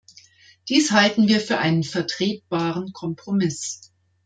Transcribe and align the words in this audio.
Dies 0.67 0.89
halten 0.93 1.27
wir 1.27 1.39
für 1.39 1.59
einen 1.59 1.83
vertretbaren 1.83 2.91
Kompromiss. 2.91 3.93